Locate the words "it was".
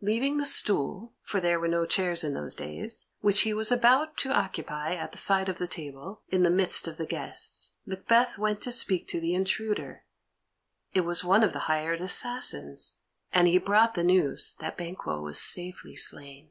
10.92-11.22